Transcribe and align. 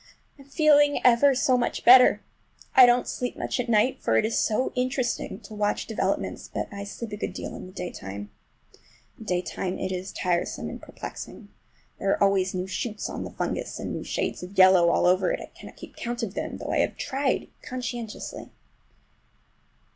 I'm 0.39 0.45
feeling 0.45 0.99
ever 1.03 1.35
so 1.35 1.55
much 1.59 1.85
better! 1.85 2.23
I 2.75 2.87
don't 2.87 3.07
sleep 3.07 3.37
much 3.37 3.59
at 3.59 3.69
night, 3.69 4.01
for 4.01 4.17
it 4.17 4.25
is 4.25 4.35
so 4.35 4.71
interesting 4.73 5.39
to 5.41 5.53
watch 5.53 5.85
developments; 5.85 6.49
but 6.51 6.67
I 6.73 6.85
sleep 6.85 7.11
a 7.11 7.17
good 7.17 7.33
deal 7.33 7.53
in 7.55 7.67
the 7.67 7.71
daytime. 7.71 8.31
In 8.73 8.79
the 9.19 9.25
daytime 9.25 9.77
it 9.77 9.91
is 9.91 10.11
tiresome 10.11 10.69
and 10.69 10.81
perplexing. 10.81 11.49
There 11.99 12.09
are 12.13 12.23
always 12.23 12.55
new 12.55 12.65
shoots 12.65 13.11
on 13.11 13.23
the 13.23 13.29
fungus, 13.29 13.77
and 13.77 13.93
new 13.93 14.03
shades 14.03 14.41
of 14.41 14.57
yellow 14.57 14.89
all 14.89 15.05
over 15.05 15.31
it. 15.31 15.39
I 15.39 15.45
cannot 15.55 15.75
keep 15.77 15.95
count 15.95 16.23
of 16.23 16.33
them, 16.33 16.57
though 16.57 16.71
I 16.71 16.79
have 16.79 16.97
tried 16.97 17.49
conscientiously. 17.61 18.49